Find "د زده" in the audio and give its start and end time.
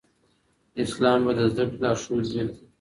1.37-1.63